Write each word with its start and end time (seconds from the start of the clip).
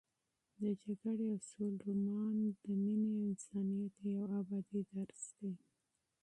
د 0.61 0.63
جګړې 0.83 1.25
او 1.33 1.39
سولې 1.49 1.79
رومان 1.85 2.35
د 2.63 2.65
مینې 2.83 3.09
او 3.15 3.21
انسانیت 3.29 3.93
یو 4.15 4.25
ابدي 4.39 4.81
درس 4.93 5.23
دی. 5.37 5.53